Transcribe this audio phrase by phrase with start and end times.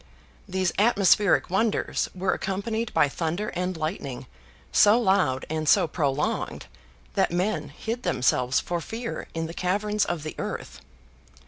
[0.49, 4.25] These atmospheric wonders were accompanied by thunder and lightning
[4.71, 6.65] so loud and so prolonged
[7.13, 10.81] that men hid themselves for fear in the caverns of the earth.